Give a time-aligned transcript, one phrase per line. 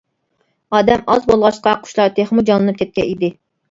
[0.77, 3.37] ئادەم ئاز بولغاچقا قۇشلار تېخىمۇ جانلىنىپ كەتكەن ئىدى.